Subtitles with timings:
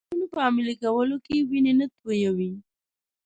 [0.03, 2.51] د فرمانونو په عملي کولو کې وینې نه تویوي.